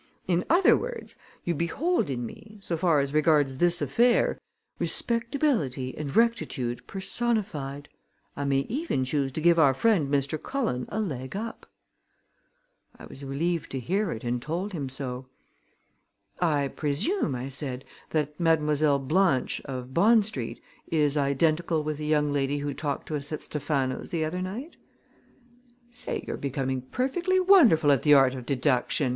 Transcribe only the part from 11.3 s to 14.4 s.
up." I was relieved to hear it